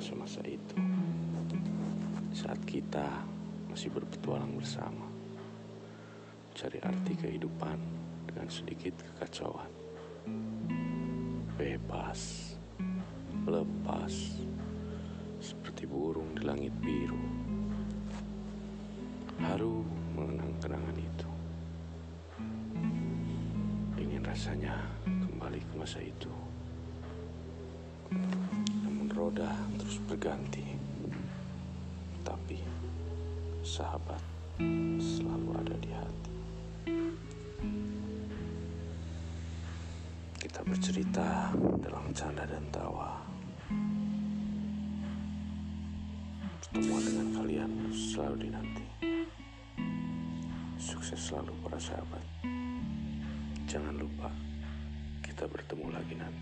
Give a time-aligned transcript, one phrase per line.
[0.00, 0.76] masa-masa itu.
[2.36, 3.04] Saat kita
[3.68, 5.04] masih berpetualang bersama.
[6.52, 7.78] Cari arti kehidupan
[8.28, 9.68] dengan sedikit kekacauan.
[11.56, 12.52] Bebas,
[13.48, 14.40] lepas,
[15.40, 17.20] seperti burung di langit biru.
[19.40, 19.80] Haru
[20.16, 21.28] mengenang kenangan itu.
[23.96, 24.76] Ingin rasanya
[25.06, 26.49] kembali ke masa itu.
[29.30, 30.74] Roda terus berganti.
[32.26, 32.58] Tapi
[33.62, 34.18] sahabat
[34.98, 36.34] selalu ada di hati.
[40.34, 43.22] Kita bercerita dalam canda dan tawa.
[46.58, 48.86] Pertemuan dengan kalian selalu dinanti.
[50.74, 52.26] Sukses selalu para sahabat.
[53.70, 54.26] Jangan lupa
[55.22, 56.39] kita bertemu lagi nanti.